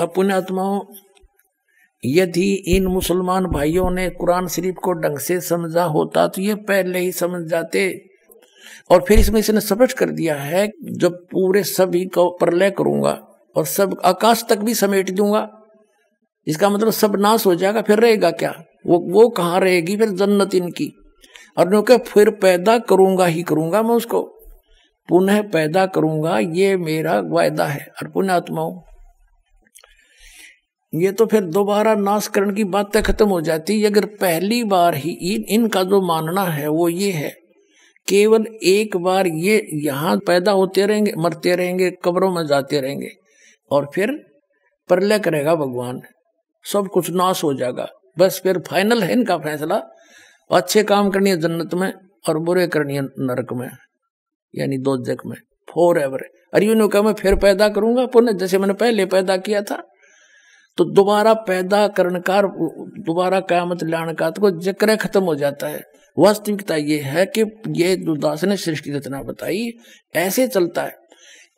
[0.00, 0.80] अब पुण्यात्माओं
[2.02, 6.98] यदि इन मुसलमान भाइयों ने कुरान शरीफ को ढंग से समझा होता तो ये पहले
[6.98, 7.82] ही समझ जाते।
[8.90, 13.12] और फिर इसमें इसने स्पष्ट कर दिया है, जब पूरे सभी को प्रलय करूँगा
[13.56, 15.48] और सब आकाश तक भी समेट दूँगा,
[16.46, 18.54] इसका मतलब सब नाश हो जाएगा, फिर रहेगा क्या?
[18.86, 19.96] वो वो कहाँ रहेगी?
[19.96, 20.92] फिर जन्नत इनकी।
[21.58, 24.22] और क्या फिर पैदा करूँगा ही करूँगा मैं उसको।
[25.08, 28.80] पुनः पैदा करूँगा, ये मेरा वायदा है। और पुण्यात्माओं
[30.92, 35.10] ये तो फिर दोबारा नाश करने की बातें खत्म हो जाती अगर पहली बार ही
[35.24, 37.30] इन, इनका जो मानना है, वो ये है।
[38.08, 43.10] केवल एक बार ये यहाँ पैदा होते रहेंगे, मरते रहेंगे, कब्रों में जाते रहेंगे
[43.70, 44.12] और फिर
[44.90, 46.00] प्रलय करेगा भगवान।
[46.64, 49.76] सब कुछ नाश हो जाएगा। बस फिर फाइनल है इनका फैसला।
[50.50, 51.92] अच्छे काम करनी है जन्नत में
[52.28, 53.68] और बुरे करनी है नरक में,
[54.54, 55.36] यानी दो जग में
[55.68, 59.62] फोर एवर अरे यूँ कहा मैं फिर पैदा करूँगा पुनः जैसे मैंने पहले पैदा किया
[59.62, 59.82] था।
[60.80, 62.42] तो दोबारा पैदा करने का
[63.02, 65.82] दोबारा क्यामत लाने का तो जक्र खत्म हो जाता है।
[66.18, 69.72] वास्तविकता ये है कि ये दुदास ने सृष्टि रचना बताई,
[70.14, 70.96] ऐसे चलता है।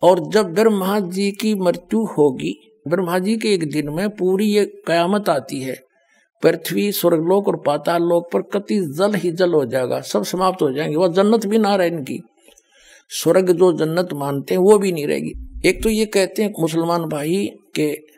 [0.02, 4.82] और जब ब्रह्मा जी की मृत्यु होगी, ब्रह्मा जी के एक दिन में पूरी ये
[4.86, 5.80] कयामत आती है।
[6.42, 10.72] पृथ्वी, स्वर्गलोक और पाताल लोक पर कति जल ही जल हो जाएगा, सब समाप्त हो
[10.72, 12.20] जाएँगे, वह जन्नत भी ना रहे इनकी।
[13.08, 15.32] स्वर्ग जो जन्नत मानते हैं, वो भी नहीं रहेगी।
[15.64, 18.12] एक तो ये कहते हैं, मुसलमान भाई, के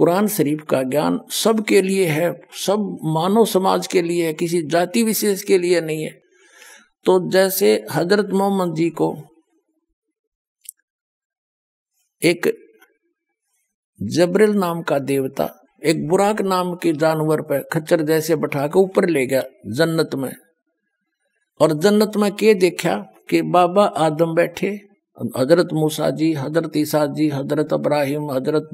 [0.00, 5.02] कुरान शरीफ का ज्ञान सबके लिए है, सब मानव समाज के लिए है, किसी जाति
[5.02, 6.12] विशेष के लिए नहीं है।
[7.06, 9.08] तो जैसे हज़रत मोहम्मद जी को
[12.22, 12.48] एक
[14.00, 15.48] जबरिल नाम का देवता,
[15.82, 20.32] एक बुराक नाम के जानवर पर खच्चर जैसे बैठा के ऊपर ले गया जन्नत में।
[21.60, 22.94] और जन्नत में के देखा
[23.30, 24.68] कि बाबा आदम बैठे,
[25.36, 28.68] हज़रत मूसा जी, हज़रत ईसा जी, हज़रत अब्राहिम, हज़रत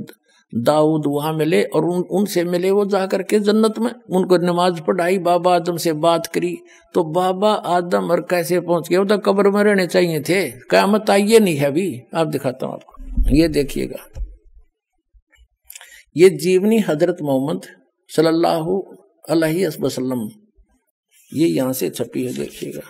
[0.52, 5.18] दाऊद वहाँ मिले और उन, उनसे मिले वो जाकर के जन्नत में। उनको नमाज़ पढ़ाई,
[5.18, 6.56] बाबा आदम से बात करी।
[6.94, 8.96] तो बाबा आदम और कैसे पहुँच गए?
[8.96, 12.74] वो तो कब्र में रहने चाहिए थे। क्यामत आइए नहीं है अभी। आप दिखाता हूँ
[12.74, 14.06] आपको। ये देखिएगा।
[16.16, 17.66] ये जीवनी हज़रत मोहम्मद
[18.10, 18.80] सल्लल्लाहु
[19.28, 20.28] अलैहि वसल्लम,
[21.30, 22.80] ये यहाँ से छपी है, देखिएगा।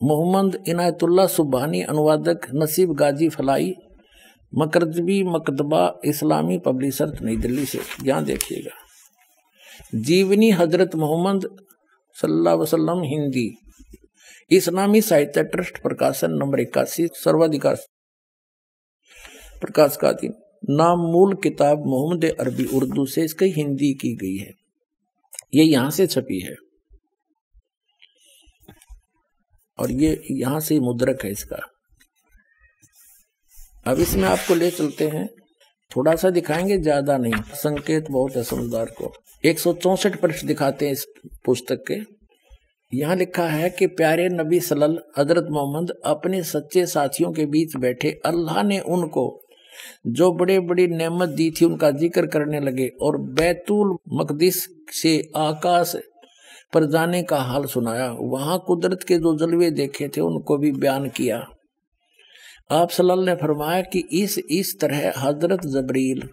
[0.00, 3.74] मोहम्मद इनायतुल्ला सुबहानी अनुवादक नसीब गाजी फलाई,
[4.52, 8.70] मकरजबी मकदबा इस्लामी पब्लिशर, नई दिल्ली से। यहाँ देखिएगा।
[9.94, 11.48] जीवनी हज़रत मोहम्मद
[12.16, 13.50] सल्लल्लाहु वसल्लम हिंदी,
[14.50, 17.76] इस्लामी साहित्य ट्रस्ट प्रकाशन नंबर इक्यासी, सर्वाधिकार
[19.60, 20.34] प्रकाश का दिन।
[20.70, 24.52] नाम मूल किताब मोहम्मद अरबी उर्दू से इसकी हिंदी की गई है।
[25.54, 26.54] ये यहाँ से छपी है।
[29.80, 31.58] और ये यहाँ से मुद्रक है इसका।
[33.86, 35.28] अब इसमें आपको ले चलते हैं।
[35.96, 39.12] थोड़ा सा दिखाएँगे, ज़्यादा नहीं। संकेत बहुत है समझदार को।
[39.44, 39.58] एक
[40.16, 41.06] पृष्ठ दिखाते हैं इस
[41.44, 42.18] पुस्तक के।
[42.92, 48.20] यहाँ लिखा है कि, प्यारे नबी सलल हज़रत मोहम्मद अपने सच्चे साथियों के बीच बैठे।
[48.26, 49.44] अल्लाह ने उनको
[50.06, 55.96] जो बड़े बड़ी नेमत दी थी, उनका ज़िक्र करने लगे और बैतुल मकदिस से आकाश
[56.72, 61.08] पर जाने का हाल सुनाया। वहाँ कुदरत के जो जलवे देखे थे, उनको भी बयान
[61.08, 61.46] किया।
[62.70, 66.28] आप सल्लल्लाहु ने फरमाया कि इस इस तरह हज़रत जबरील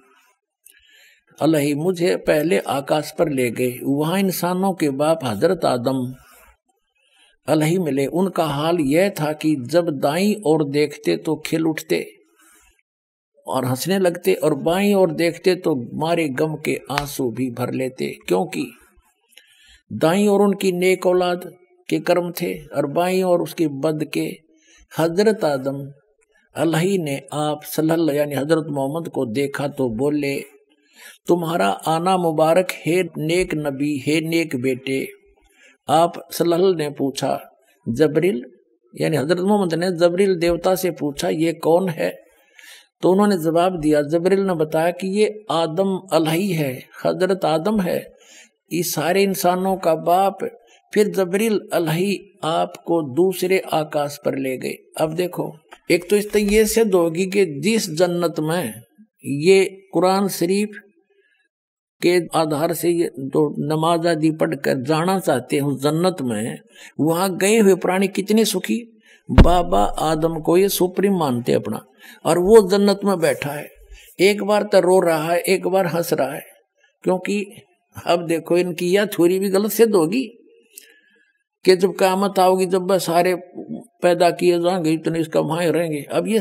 [1.39, 6.13] अलही, मुझे पहले आकाश पर ले गए। वहाँ इंसानों के बाप हज़रत आदम
[7.47, 12.05] अलही मिले। उनका हाल यह था कि जब दाई और देखते तो खिल उठते
[13.47, 18.07] और हंसने लगते और बाई और देखते तो मारे गम के आँसू भी भर लेते।
[18.27, 18.65] क्योंकि
[19.91, 21.51] दाई और उनकी नेक औलाद
[21.89, 24.25] के कर्म थे और बाई और उसके बद के
[24.91, 25.79] हज़रत आदम,
[26.55, 30.35] अल्लाह ने आप सल्लल्लाहु यानी हज़रत मोहम्मद को देखा तो बोले,
[31.27, 35.05] तुम्हारा आना मुबारक है नेक नबी, है नेक बेटे।
[35.87, 37.37] आप सल्लल्लाहु ने पूछा,
[37.85, 38.41] जबरील?
[38.93, 42.13] यानी हज़रत मोहम्मद ने जबरील देवता से पूछा, ये कौन है?
[43.01, 46.73] तो उन्होंने जवाब दिया, जबरील ने बताया कि ये आदम अलही है,
[47.05, 47.99] हज़रत आदम है।
[48.71, 50.37] इस सारे इंसानों का बाप
[50.93, 55.51] फिर जबरील अलही आपको दूसरे आकाश पर ले गए। अब देखो,
[55.91, 58.73] एक तो इस ये सिद्ध होगी कि जिस जन्नत में
[59.23, 59.63] ये
[59.93, 60.79] कुरान शरीफ
[62.01, 66.59] के आधार से ये तो नमाज़ आदि पढ़कर जाना चाहते हैं उस जन्नत में,
[66.99, 68.81] वहाँ गए हुए प्राणी कितने सुखी।
[69.29, 71.79] बाबा आदम को ये सुप्रीम मानते अपना,
[72.25, 73.67] और वो जन्नत में बैठा है।
[74.19, 76.43] एक बार तो रो रहा है, एक बार हंस रहा है,
[77.03, 77.45] क्योंकि
[78.05, 80.23] अब देखो इनकी यह थोड़ी भी गलत सिद्ध होगी
[81.65, 83.35] कि जब कामत आओगी, जब बस सारे
[84.01, 86.39] पैदा किए जाएँगे, इतने इसका वहाँ रहेंगे। अब ये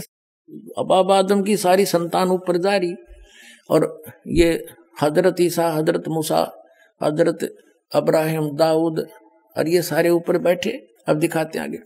[0.79, 2.95] अब आदम की सारी संतान ऊपर जा रही
[3.71, 4.67] और ये
[5.03, 6.67] हज़रत ईसा, हज़रत मूसा,
[7.03, 7.57] हज़रत
[7.95, 9.07] अब्राहिम, दाऊद
[9.59, 10.71] और ये सारे ऊपर बैठे।
[11.09, 11.79] अब दिखाते आगे।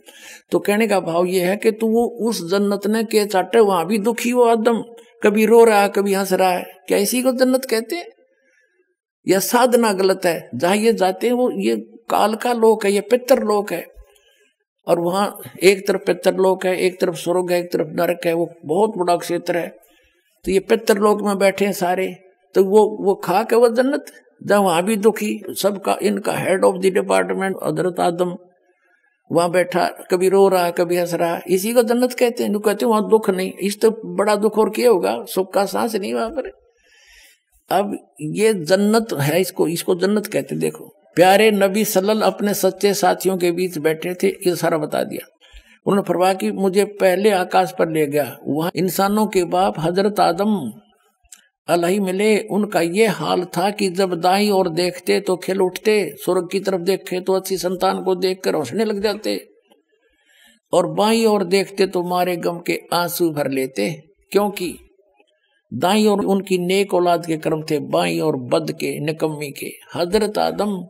[0.51, 3.87] तो कहने का भाव ये है कि तू वो उस जन्नत ने के चाटे, वहाँ
[3.87, 4.83] भी दुखी हो आदम।
[5.23, 8.07] कभी रो रहा है, कभी हंस रहा है। क्या इसी को जन्नत कहते हैं?
[9.29, 11.75] यह साधना गलत है। जहाँ ये जाते हैं वो, ये
[12.09, 13.85] काल का लोक है, ये पितर लोक है।
[14.87, 18.33] और वहाँ एक तरफ़ पितर लोक है, एक तरफ़ स्वर्ग है, एक तरफ़ नरक है,
[18.33, 19.67] वो बहुत बड़ा क्षेत्र है।
[20.45, 22.15] तो ये पितर लोक में बैठे हैं सारे।
[22.55, 24.05] तो वो वो खा के वो जन्नत
[24.45, 28.37] जब वहाँ भी दुखी, सबका, इनका हेड ऑफ़ द डिपार्टमेंट हज़रत आदम,
[29.31, 32.89] वहाँ बैठा, कभी रो रहा, कभी हंस रहा, इसी को जन्नत कहते हैं। कहते हैं,
[32.89, 36.29] वहाँ दुख नहीं। इस तो बड़ा दुख और क्या होगा सुख का सांस नहीं वहाँ
[36.29, 36.58] पर।
[37.71, 40.85] अब ये जन्नत है, इसको इसको जन्नत कहते देखो।
[41.17, 45.27] प्यारे नबी सल्लल अपने सच्चे साथियों के बीच बैठे थे, ये सारा बता दिया।
[45.85, 50.55] उन्होंने फरमाया कि मुझे पहले आकाश पर ले गया, वहाँ इंसानों के बाप हज़रत आदम
[51.67, 56.47] अलही मिले, उनका ये हाल था कि जब दाई और देखते तो खिल उठते, स्वर्ग
[56.51, 59.39] की तरफ़ देखे तो अच्छी संतान को देखकर हंसने लग जाते,
[60.73, 63.91] और बाई और देखते तो मारे गम के आँसू भर लेते,
[64.31, 64.75] क्योंकि
[65.73, 70.37] दाई और उनकी नेक औलाद के कर्म थे, बाई और बद के, निकम्मी के। हज़रत
[70.37, 70.85] आदम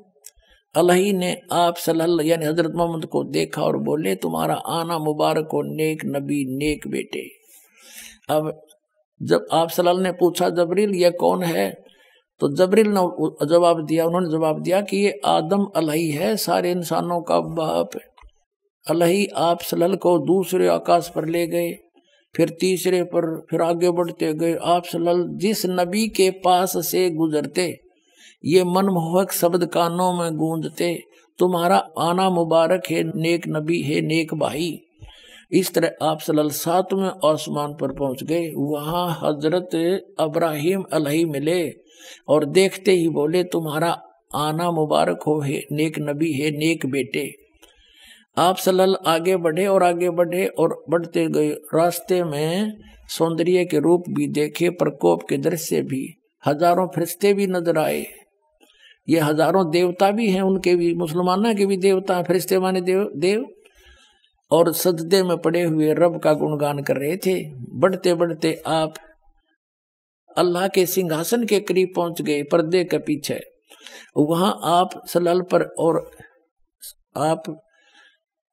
[0.76, 5.62] अलही ने आप सल्लल्लाहु यानी हज़रत मोहम्मद को देखा और बोले, तुम्हारा आना मुबारक हो,
[5.62, 7.28] नेक नबी, नेक बेटे।
[8.30, 8.62] अब
[9.22, 11.70] जब आप सल्लल्लाहु ने पूछा, जबरील ये कौन है?
[12.40, 13.02] तो जबरील ने
[13.46, 17.90] जवाब दिया, उन्होंने जवाब दिया कि ये आदम अलही है, सारे इंसानों का बाप
[18.90, 21.70] अलही आप सलल को दूसरे आकाश पर ले गए।
[22.36, 27.68] फिर तीसरे पर फिर आगे बढ़ते गए। आप सलल जिस नबी के पास से गुजरते,
[28.44, 30.94] ये मनमोहक शब्द कानों में गूंजते,
[31.40, 34.80] तुम्हारा आना मुबारक है, नेक नबी है, नेक भाई।
[35.52, 39.76] इस तरह आप सलल सातवें आसमान पर पहुँच गए। वहाँ हज़रत
[40.20, 41.70] अब्राहिम अलही मिले
[42.28, 43.90] और देखते ही बोले, तुम्हारा
[44.36, 47.28] आना मुबारक हो, है नेक नबी, है नेक बेटे।
[48.38, 52.78] आप सलल आगे बढ़े और आगे बढ़े और बढ़ते गए। रास्ते में
[53.10, 56.02] सौंदर्य के रूप भी देखे, प्रकोप के दृश्य भी।
[56.44, 58.06] हज़ारों फरिश्ते भी नज़र आए।
[59.08, 63.46] ये हज़ारों देवता भी हैं, उनके भी, मुसलमाना के भी देवता, फरिश्ते माने देव देव।
[64.52, 67.36] और सजदे में पड़े हुए रब का गुणगान कर रहे थे।
[67.80, 68.94] बढ़ते बढ़ते आप
[70.38, 73.40] अल्लाह के सिंहासन के करीब पहुँच गए, पर्दे के पीछे।
[74.18, 76.00] वहाँ आप सलल पर और
[77.18, 77.44] आप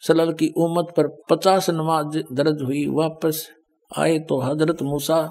[0.00, 3.50] सलल की उम्मत पर पचास नमाज़ दर्ज हुई, वापस
[3.98, 5.30] आए तो हज़रत मूसा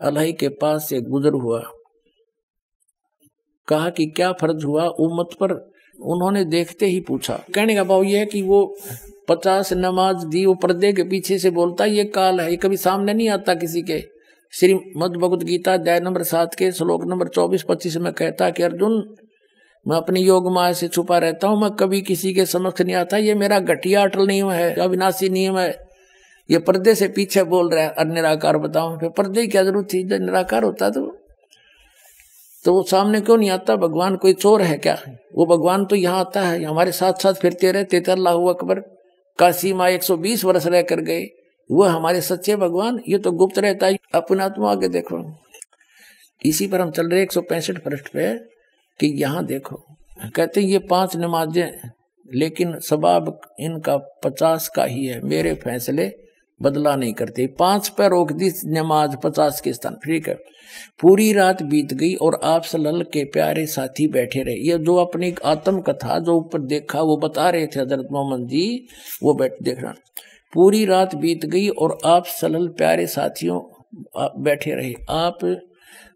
[0.00, 1.70] अलही के पास से गुजर हुआ।
[3.68, 5.52] कहा कि क्या फ़र्ज़ हुआ उम्मत पर?
[6.00, 8.76] उन्होंने देखते ही पूछा। कहने का भाव यह कि वो
[9.28, 13.14] पचास नमाज़ दी वो पर्दे के पीछे से बोलता, ये काल है, ये कभी सामने
[13.14, 14.04] नहीं आता किसी के।
[14.52, 18.62] श्री मद भगवत गीता अध्याय नंबर सात के श्लोक नंबर चौबीस पच्चीस में कहता कि,
[18.62, 19.14] अर्जुन
[19.86, 23.16] मैं अपनी योग माया से छुपा रहता हूँ, मैं कभी किसी के समक्ष नहीं आता।
[23.18, 25.70] ये मेरा घटिया अटल नियम है अविनाशी नियम है।
[26.48, 30.02] ये पर्दे से पीछे बोल रहा है निराकार बताओ, फिर पर्दे की क्या ज़रूरत थी?
[30.04, 31.06] जब निराकार होता तो
[32.64, 33.74] तो वो सामने क्यों नहीं आता?
[33.78, 34.96] भगवान कोई चोर है क्या?
[35.34, 38.80] वो भगवान तो यहाँ आता है, हमारे साथ साथ फिरते रहे थे अल्लाह अकबर।
[39.38, 41.22] काशी माँ एक सौ बीस वर्ष रह कर गए।
[41.70, 45.22] वो हमारे सच्चे भगवान, ये तो गुप्त रहता है। अपने आत्मा आगे देखो।
[46.42, 48.32] इसी पर हम चल रहे एक सौ पैंसठ पृष्ठ पे।
[49.00, 49.84] कि यहाँ देखो।
[50.36, 51.88] कहते ये पाँच नमाजें
[52.34, 56.10] लेकिन सबाब इनका पचास का ही है। मेरे फैसले
[56.60, 60.34] बदला नहीं करते। पाँच पर रोक दी नमाज़ पचास के स्थान। ठीक है।
[61.00, 65.34] पूरी रात बीत गई और आप सलल के प्यारे साथी बैठे रहे। ये जो अपनी
[65.44, 68.86] आत्म कथा जो ऊपर देखा, वो बता रहे थे हज़रत मोहम्मद जी,
[69.22, 69.94] वो बैठ, देख रहा।
[70.52, 73.60] पूरी रात बीत गई और आप सलल प्यारे साथियों
[74.42, 75.38] बैठे रहे। आप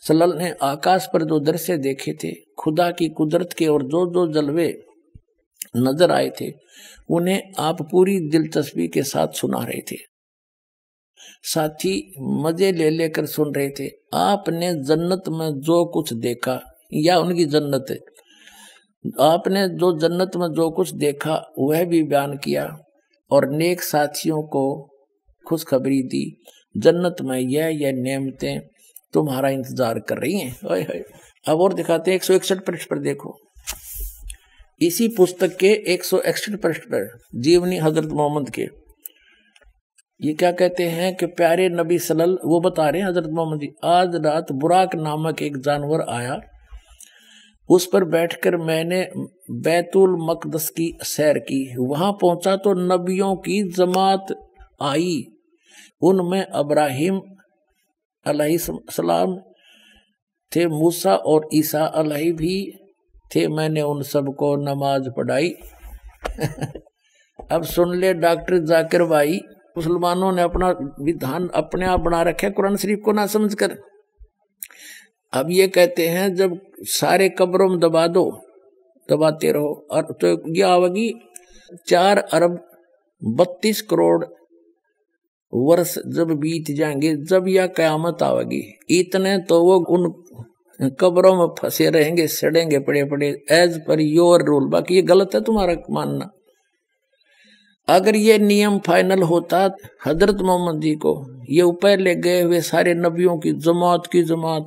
[0.09, 4.27] सलल ने आकाश पर जो दृश्य देखे थे खुदा की कुदरत के और जो जो
[4.33, 4.69] जलवे
[5.77, 6.51] नज़र आए थे,
[7.11, 9.97] उन्हें आप पूरी दिलचस्पी के साथ सुना रहे थे।
[11.45, 16.61] साथी, मज़े ले लेकर सुन रहे थे, आपने जन्नत में जो कुछ देखा,
[16.95, 17.99] या उनकी जन्नत है
[19.21, 22.67] आपने जो जन्नत में जो कुछ देखा, वह भी बयान किया
[23.31, 24.65] और नेक साथियों को
[25.47, 26.25] खुशखबरी दी,
[26.77, 28.61] जन्नत में यह यह नियमतें
[29.15, 31.03] तुम्हारा इंतज़ार कर रही हैं।
[31.47, 33.37] अब और दिखाते हैं एक सौ इकसठ पृष्ठ पर देखो।
[34.81, 38.69] इसी पुस्तक के एक सौ इकसठ पृष्ठ पर, जीवनी हज़रत मोहम्मद के।
[40.21, 43.69] ये क्या कहते हैं कि प्यारे नबी सलल वो बता रहे हैं हज़रत मोहम्मद जी,
[43.85, 46.41] आज रात बुराक नामक एक जानवर आया।
[47.69, 49.07] उस पर बैठकर मैंने
[49.63, 54.35] बैतुल मकदस की सैर की। वहाँ पहुँचा तो नबियों की जमात
[54.83, 55.23] आई।
[56.03, 57.21] उनमें अब्राहिम
[58.27, 59.37] सलाम
[60.53, 62.55] थे मूसा और ईसा अलही भी
[63.31, 65.55] थे, मैंने उन सबको नमाज़ पढ़ाई।
[67.53, 69.41] अब सुन ले डॉक्टर जाकिर भाई,
[69.77, 70.69] मुसलमानों ने अपना
[71.01, 73.77] विधान अपने आप बना रखे कुरान शरीफ को ना समझ कर
[75.33, 76.59] अब ये कहते हैं, जब
[76.91, 78.25] सारे कब्रों में दबा दो,
[79.09, 81.13] दबाते रहो। और तो यह आवेगी
[81.89, 82.59] चार अरब
[83.23, 84.25] बत्तीस करोड़
[85.55, 90.11] वर्ष जब बीत जाएँगे, जब यह कयामत आवेगी। इतने तो वो उन
[91.01, 95.41] कब्रों में फंसे रहेंगे, सड़ेंगे पड़े पड़े एज पर योर रूल। बाकी ये गलत है
[95.41, 96.31] तुम्हारा मानना।
[97.89, 99.71] अगर ये नियम फाइनल होता,
[100.07, 104.67] हज़रत मोहम्मद जी को, ये ऊपर ले गए हुए सारे नबियों की जमात की जमात,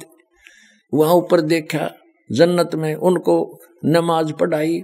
[0.93, 1.91] वहाँ ऊपर देखा,
[2.31, 4.83] जन्नत में उनको नमाज़ पढ़ाई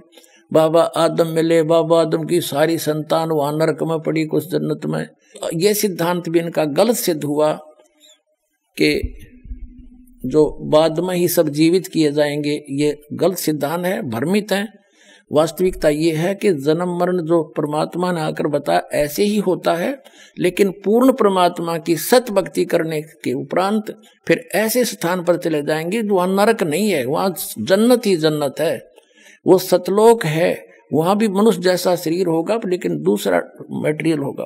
[0.52, 5.08] बाबा आदम मिले, बाबा आदम की सारी संतान वहाँ नरक में पड़ी, कुछ जन्नत में।
[5.54, 7.52] ये सिद्धांत भी इनका गलत सिद्ध हुआ
[8.78, 9.14] कि
[10.26, 14.68] जो बाद में ही सब जीवित किए जाएँगे, ये गलत सिद्धांत है, भ्रमित है।
[15.32, 20.02] वास्तविकता ये है कि जन्म, मरण जो परमात्मा ने आकर बताया, ऐसे ही होता है,
[20.38, 23.96] लेकिन पूर्ण परमात्मा की सत भक्ति करने के उपरांत
[24.28, 28.91] फिर ऐसे स्थान पर चले जाएँगे जो नरक नहीं है, वहाँ जन्नत ही जन्नत है।
[29.46, 33.38] वो सतलोक है वहाँ भी मनुष्य जैसा शरीर होगा लेकिन दूसरा
[33.70, 34.44] मटेरियल होगा।